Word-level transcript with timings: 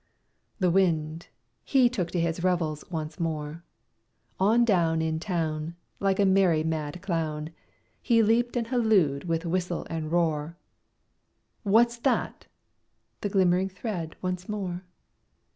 The 0.57 0.71
Wind, 0.71 1.27
he 1.63 1.87
took 1.87 2.09
to 2.09 2.19
his 2.19 2.43
revels 2.43 2.83
once 2.89 3.19
more; 3.19 3.63
On 4.39 4.65
down 4.65 4.99
In 4.99 5.19
town, 5.19 5.75
Like 5.99 6.19
a 6.19 6.25
merry 6.25 6.63
mad 6.63 7.03
clown, 7.03 7.51
He 8.01 8.23
leaped 8.23 8.57
and 8.57 8.65
hallooed 8.69 9.25
with 9.25 9.45
whistle 9.45 9.85
and 9.91 10.11
roar, 10.11 10.57
"What's 11.61 11.97
that?" 11.99 12.47
The 13.21 13.29
glimmering 13.29 13.69
thread 13.69 14.15
once 14.23 14.49
more! 14.49 14.85